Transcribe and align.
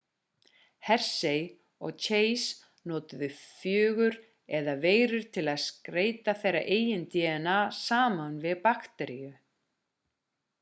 hershey 0.85 1.41
og 1.89 1.99
chase 2.05 2.87
notuðu 2.91 3.29
fögur 3.41 4.17
eða 4.61 4.75
veirur 4.87 5.27
til 5.37 5.45
að 5.53 5.61
skeyta 5.65 6.35
þeirra 6.41 6.65
eigin 6.79 7.05
dna 7.17 7.59
saman 7.83 8.41
við 8.47 8.57
bakteríu 8.67 9.31